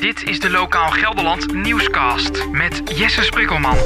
Dit 0.00 0.28
is 0.28 0.40
de 0.40 0.50
Lokaal 0.50 0.90
Gelderland 0.90 1.54
Nieuwscast 1.54 2.50
met 2.52 2.98
Jesse 2.98 3.22
Sprikkelman. 3.22 3.78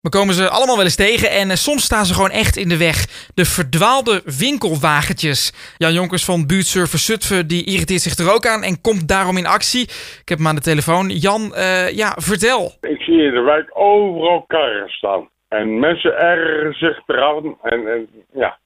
We 0.00 0.08
komen 0.10 0.34
ze 0.34 0.48
allemaal 0.48 0.76
wel 0.76 0.84
eens 0.84 0.96
tegen 0.96 1.30
en 1.30 1.50
eh, 1.50 1.56
soms 1.56 1.82
staan 1.84 2.04
ze 2.04 2.14
gewoon 2.14 2.30
echt 2.30 2.56
in 2.56 2.68
de 2.68 2.78
weg. 2.78 2.96
De 3.34 3.44
verdwaalde 3.44 4.22
winkelwagentjes. 4.44 5.40
Jan 5.78 5.92
Jonkers 5.92 6.24
van 6.24 6.46
buurtservice 6.46 7.04
Zutphen 7.04 7.46
die 7.46 7.64
irriteert 7.64 8.00
zich 8.00 8.16
er 8.16 8.34
ook 8.34 8.46
aan 8.46 8.62
en 8.62 8.80
komt 8.80 9.08
daarom 9.08 9.36
in 9.36 9.46
actie. 9.46 9.84
Ik 10.22 10.28
heb 10.28 10.38
hem 10.38 10.46
aan 10.46 10.60
de 10.60 10.70
telefoon. 10.70 11.06
Jan, 11.08 11.54
eh, 11.54 11.96
ja, 12.02 12.10
vertel. 12.30 12.62
Ik 12.80 13.00
zie 13.00 13.22
in 13.22 13.34
de 13.34 13.40
wijk 13.40 13.70
overal 13.72 14.44
karren 14.46 14.88
staan. 14.88 15.28
En 15.48 15.78
mensen 15.78 16.18
ergeren 16.18 16.74
zich 16.74 17.02
eraan. 17.06 17.58
En, 17.62 17.86
en 17.92 18.08
ja, 18.32 18.58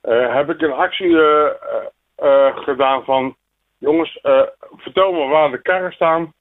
eh, 0.00 0.34
heb 0.34 0.50
ik 0.50 0.60
een 0.60 0.72
actie 0.72 1.16
eh, 1.18 1.44
eh, 1.44 1.84
eh, 2.16 2.56
gedaan 2.56 3.04
van... 3.04 3.36
Jongens, 3.78 4.20
eh, 4.20 4.42
vertel 4.76 5.12
me 5.12 5.26
waar 5.26 5.50
de 5.50 5.62
karren 5.62 5.92
staan. 5.92 6.32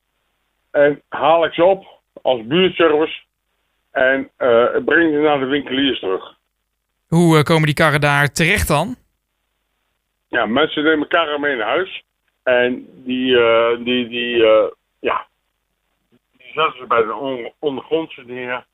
En 0.72 1.02
haal 1.09 1.45
ik 1.45 1.54
ze 1.54 1.64
op 1.64 1.86
als 2.22 2.45
buurtservice. 2.45 3.22
En 3.91 4.30
eh, 4.38 4.66
breng 4.86 5.14
ze 5.14 5.20
naar 5.20 5.40
de 5.40 5.45
winkeliers 5.45 6.00
terug. 6.00 6.36
Hoe 7.08 7.38
eh, 7.38 7.44
komen 7.44 7.66
die 7.66 7.73
karren 7.73 8.02
daar 8.02 8.31
terecht 8.31 8.68
dan? 8.68 8.95
Ja, 10.28 10.45
mensen 10.45 10.84
nemen 10.84 11.08
karren 11.08 11.42
mee 11.42 11.55
naar 11.55 11.68
huis. 11.68 12.04
En 12.44 12.88
die, 13.04 13.38
eh, 13.40 13.78
die, 13.84 14.08
die, 14.08 14.38
ja, 15.00 15.28
die 16.38 16.52
zetten 16.54 16.78
ze 16.80 16.86
bij 16.88 17.04
de 17.04 17.14
on- 17.14 17.54
ondergrondse 17.59 18.23
neer. 18.26 18.66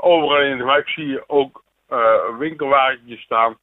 Overal 0.00 0.40
in 0.42 0.58
de 0.58 0.64
wijk 0.64 0.88
zie 0.88 1.06
je 1.06 1.24
ook 1.26 1.64
winkelwagentjes 2.38 3.20
staan. 3.20 3.56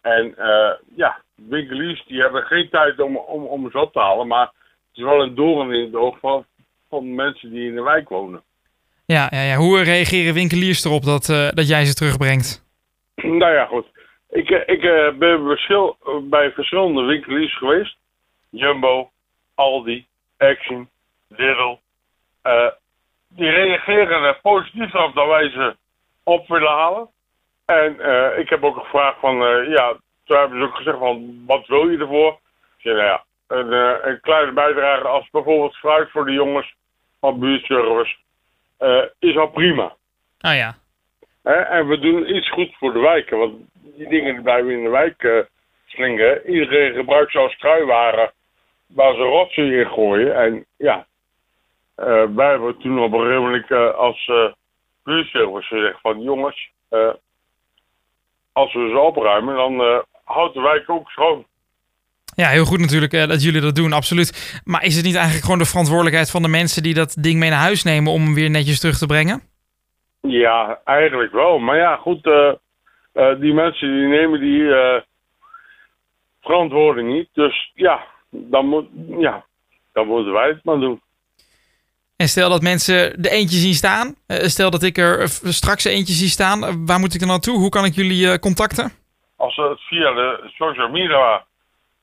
En 0.00 0.36
eh, 0.36 0.72
ja, 0.96 1.22
winkeliers 1.48 2.04
die 2.06 2.20
hebben 2.20 2.42
geen 2.42 2.68
tijd 2.68 3.00
om, 3.00 3.16
om, 3.16 3.44
om 3.44 3.70
ze 3.70 3.78
op 3.78 3.92
te 3.92 3.98
halen. 3.98 4.26
Maar 4.26 4.46
het 4.46 4.98
is 4.98 5.02
wel 5.02 5.22
een 5.22 5.34
doorn 5.34 5.72
in 5.72 5.84
het 5.84 5.94
oog 5.94 6.18
van, 6.18 6.44
van 6.88 7.14
mensen 7.14 7.50
die 7.50 7.68
in 7.68 7.74
de 7.74 7.82
wijk 7.82 8.08
wonen. 8.08 8.42
Ja, 9.06 9.28
ja, 9.30 9.42
ja. 9.42 9.56
hoe 9.56 9.82
reageren 9.82 10.34
winkeliers 10.34 10.84
erop 10.84 11.04
dat, 11.04 11.28
eh, 11.28 11.48
dat 11.48 11.68
jij 11.68 11.84
ze 11.84 11.94
terugbrengt? 11.94 12.64
nou 13.14 13.52
ja, 13.52 13.66
goed. 13.66 13.86
Ik, 14.30 14.50
eh, 14.50 14.74
ik 14.74 14.82
eh, 14.82 15.18
ben 15.18 15.44
verschil, 15.46 15.96
bij 16.22 16.52
verschillende 16.52 17.02
winkeliers 17.02 17.56
geweest. 17.56 17.96
Jumbo, 18.50 19.10
Aldi, 19.54 20.06
Action, 20.38 20.88
Lidl. 21.28 21.78
Die 23.28 23.50
reageren 23.50 24.22
er 24.22 24.38
positief 24.42 24.94
op 24.94 25.14
dat 25.14 25.26
wij 25.26 25.50
ze 25.50 25.76
op 26.22 26.48
willen 26.48 26.72
halen. 26.72 27.08
En 27.64 27.92
ik 28.38 28.48
heb 28.48 28.64
ook 28.64 28.76
gevraagd 28.76 29.20
van, 29.20 29.36
ja, 29.68 29.96
toen 30.30 30.38
hebben 30.38 30.58
ze 30.58 30.64
ook 30.64 30.76
gezegd 30.76 30.98
van, 30.98 31.42
wat 31.46 31.66
wil 31.66 31.88
je 31.88 31.98
ervoor? 31.98 32.32
Ik 32.76 32.82
zei, 32.82 32.94
nou 32.94 33.06
ja, 33.06 33.24
een, 33.46 33.72
eh, 33.72 34.10
een 34.10 34.20
kleine 34.20 34.52
bijdrage 34.52 35.06
als 35.06 35.30
bijvoorbeeld 35.30 35.76
fruit 35.76 36.10
voor 36.10 36.24
de 36.24 36.32
jongens 36.32 36.74
van 37.20 37.38
buurtservice 37.38 38.16
eh, 38.78 39.02
is 39.18 39.36
al 39.36 39.48
prima. 39.48 39.94
Ah 40.40 40.56
ja. 40.56 40.74
En 41.42 41.88
we 41.88 41.98
doen 41.98 42.36
iets 42.36 42.50
goed 42.50 42.76
voor 42.78 42.92
de 42.92 42.98
wijken. 42.98 43.38
Want 43.38 43.54
die 43.72 44.08
dingen 44.08 44.34
die 44.34 44.42
blijven 44.42 44.70
in 44.70 44.82
de 44.82 44.88
wijk 44.88 45.22
eh 45.22 45.38
slingeren. 45.86 46.50
Iedereen 46.50 46.94
gebruikt 46.94 47.32
ze 47.32 47.38
als 47.38 47.56
kruiwaren 47.56 48.32
waar 48.86 49.14
ze 49.14 49.20
rotzooi 49.20 49.80
in 49.80 49.86
gooien. 49.86 50.34
En 50.34 50.66
ja, 50.76 51.06
wij 52.34 52.50
hebben 52.50 52.78
toen 52.78 53.02
op 53.02 53.12
een 53.12 53.20
gegeven 53.20 53.42
moment 53.42 53.94
als 53.94 54.26
uh, 54.26 54.52
buurtservice 55.04 55.66
gezegd 55.66 56.00
van 56.00 56.22
jongens, 56.22 56.70
als 58.52 58.72
we 58.72 58.88
ze 58.88 58.98
opruimen, 58.98 59.54
dan 59.54 60.04
houdt 60.32 60.54
de 60.54 60.60
wijk 60.60 60.90
ook 60.90 61.10
schoon. 61.10 61.46
Ja, 62.34 62.48
heel 62.48 62.64
goed 62.64 62.78
natuurlijk 62.78 63.12
eh, 63.12 63.28
dat 63.28 63.42
jullie 63.42 63.60
dat 63.60 63.74
doen, 63.74 63.92
absoluut. 63.92 64.60
Maar 64.64 64.84
is 64.84 64.96
het 64.96 65.04
niet 65.04 65.14
eigenlijk 65.14 65.44
gewoon 65.44 65.58
de 65.58 65.64
verantwoordelijkheid 65.64 66.30
van 66.30 66.42
de 66.42 66.48
mensen 66.48 66.82
die 66.82 66.94
dat 66.94 67.16
ding 67.20 67.38
mee 67.38 67.50
naar 67.50 67.58
huis 67.58 67.82
nemen 67.82 68.12
om 68.12 68.22
hem 68.22 68.34
weer 68.34 68.50
netjes 68.50 68.80
terug 68.80 68.98
te 68.98 69.06
brengen? 69.06 69.42
Ja, 70.20 70.80
eigenlijk 70.84 71.32
wel. 71.32 71.58
Maar 71.58 71.76
ja, 71.76 71.96
goed, 71.96 72.26
eh, 72.26 72.52
eh, 73.12 73.40
die 73.40 73.52
mensen 73.52 73.88
die 73.88 74.08
nemen 74.08 74.40
die 74.40 74.62
verantwoording 76.40 77.12
niet. 77.12 77.28
Dus 77.32 77.72
ja, 77.74 78.00
dan, 78.30 78.66
moet, 78.66 78.86
ja, 79.18 79.44
dan 79.92 80.06
moeten 80.06 80.32
wij 80.32 80.48
het 80.48 80.64
maar 80.64 80.78
doen. 80.78 81.00
En 82.16 82.28
stel 82.28 82.48
dat 82.48 82.62
mensen 82.62 83.22
de 83.22 83.30
eentje 83.30 83.56
zien 83.56 83.74
staan. 83.74 84.14
stel 84.26 84.70
dat 84.70 84.82
ik 84.82 84.98
er 84.98 85.28
straks 85.28 85.84
eentje 85.84 86.14
zie 86.14 86.28
staan. 86.28 86.86
waar 86.86 87.00
moet 87.00 87.14
ik 87.14 87.20
dan 87.20 87.28
naartoe? 87.28 87.58
Hoe 87.58 87.68
kan 87.68 87.84
ik 87.84 87.94
jullie 87.94 88.38
contacten? 88.38 88.99
Als 89.40 89.54
ze 89.54 89.62
het 89.62 89.80
via 89.80 90.12
de 90.12 90.50
social 90.58 90.88
media 90.88 91.44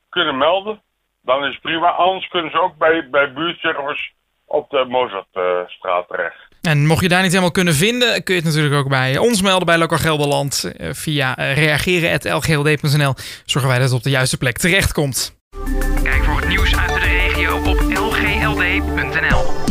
kunnen 0.10 0.38
melden, 0.38 0.82
dan 1.22 1.46
is 1.46 1.54
het 1.54 1.62
prima. 1.62 1.90
Anders 1.90 2.28
kunnen 2.28 2.52
ze 2.52 2.62
ook 2.62 2.78
bij, 2.78 3.08
bij 3.12 3.34
buurtservice 3.34 4.10
op 4.46 4.70
de 4.70 4.86
Mozartstraat 4.88 6.08
terecht. 6.08 6.48
En 6.62 6.86
mocht 6.86 7.02
je 7.02 7.08
daar 7.08 7.22
niet 7.22 7.32
helemaal 7.32 7.52
kunnen 7.52 7.74
vinden, 7.74 8.24
kun 8.24 8.36
je 8.36 8.42
het 8.42 8.50
natuurlijk 8.50 8.76
ook 8.76 8.90
bij 8.90 9.18
ons 9.18 9.42
melden 9.42 9.66
bij 9.66 9.78
Lokaal 9.78 9.98
Gelderland. 9.98 10.74
eh, 10.78 10.90
via 10.94 11.38
eh, 11.38 11.56
reageren.lgld.nl 11.56 13.14
zorgen 13.46 13.70
wij 13.70 13.80
dat 13.80 13.90
het 13.90 13.98
op 13.98 14.04
de 14.04 14.10
juiste 14.10 14.38
plek 14.38 14.58
terechtkomt. 14.58 15.38
Kijk 16.04 16.24
voor 16.24 16.40
het 16.40 16.48
nieuws 16.48 16.76
uit 16.78 16.94
de 16.94 17.00
regio 17.00 17.58
op 17.58 17.80
lgld.nl. 17.80 19.67